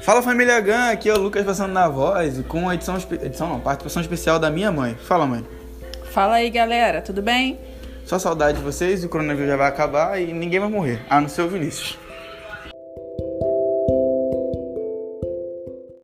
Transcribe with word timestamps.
Fala 0.00 0.22
família 0.22 0.60
Gan, 0.60 0.90
aqui 0.90 1.08
é 1.08 1.12
o 1.12 1.18
Lucas 1.18 1.44
passando 1.44 1.72
na 1.72 1.88
voz 1.88 2.40
com 2.46 2.68
a 2.68 2.74
edição, 2.74 2.96
edição 3.20 3.48
não, 3.48 3.60
participação 3.60 4.00
especial 4.00 4.38
da 4.38 4.48
minha 4.48 4.70
mãe. 4.70 4.94
Fala 4.94 5.26
mãe. 5.26 5.44
Fala 6.12 6.34
aí 6.34 6.48
galera, 6.48 7.02
tudo 7.02 7.20
bem? 7.20 7.58
Só 8.04 8.18
saudade 8.18 8.58
de 8.58 8.64
vocês, 8.64 9.04
o 9.04 9.08
coronavírus 9.08 9.50
já 9.50 9.56
vai 9.56 9.68
acabar 9.68 10.20
e 10.20 10.32
ninguém 10.32 10.60
vai 10.60 10.68
morrer, 10.68 11.04
a 11.10 11.20
não 11.20 11.28
ser 11.28 11.42
o 11.42 11.48
Vinícius. 11.48 11.98